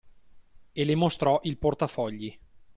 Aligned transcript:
E 0.73 0.83
le 0.83 0.95
mostrò 0.95 1.39
il 1.43 1.59
portafogli. 1.59 2.35